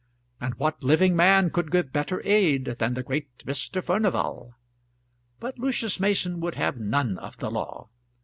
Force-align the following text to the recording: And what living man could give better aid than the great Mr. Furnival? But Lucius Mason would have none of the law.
And 0.39 0.55
what 0.55 0.83
living 0.83 1.15
man 1.15 1.51
could 1.51 1.69
give 1.69 1.93
better 1.93 2.23
aid 2.25 2.65
than 2.79 2.95
the 2.95 3.03
great 3.03 3.45
Mr. 3.45 3.83
Furnival? 3.83 4.55
But 5.39 5.59
Lucius 5.59 5.99
Mason 5.99 6.39
would 6.39 6.55
have 6.55 6.77
none 6.79 7.19
of 7.19 7.37
the 7.37 7.51
law. 7.51 7.87